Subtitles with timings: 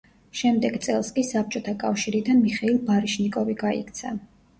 [0.37, 4.15] შემდეგ წელს კი საბჭოთა კავშირიდან მიხეილ ბარიშნიკოვი გაიქცა.